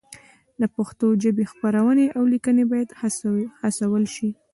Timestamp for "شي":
4.15-4.29